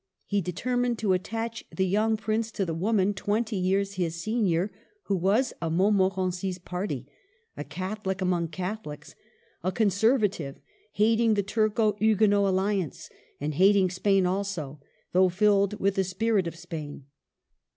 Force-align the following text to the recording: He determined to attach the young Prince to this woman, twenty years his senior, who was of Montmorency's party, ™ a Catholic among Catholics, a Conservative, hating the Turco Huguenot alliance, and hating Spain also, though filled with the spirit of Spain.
He 0.25 0.41
determined 0.41 0.97
to 0.97 1.13
attach 1.13 1.63
the 1.69 1.85
young 1.85 2.17
Prince 2.17 2.49
to 2.53 2.65
this 2.65 2.75
woman, 2.75 3.13
twenty 3.13 3.55
years 3.55 3.93
his 4.01 4.19
senior, 4.19 4.71
who 5.03 5.15
was 5.15 5.51
of 5.61 5.73
Montmorency's 5.73 6.57
party, 6.57 7.01
™ 7.01 7.07
a 7.55 7.63
Catholic 7.63 8.19
among 8.19 8.47
Catholics, 8.47 9.13
a 9.63 9.71
Conservative, 9.71 10.59
hating 10.93 11.35
the 11.35 11.43
Turco 11.43 11.93
Huguenot 11.99 12.49
alliance, 12.49 13.11
and 13.39 13.53
hating 13.53 13.91
Spain 13.91 14.25
also, 14.25 14.79
though 15.11 15.29
filled 15.29 15.79
with 15.79 15.93
the 15.93 16.03
spirit 16.03 16.47
of 16.47 16.55
Spain. 16.55 17.05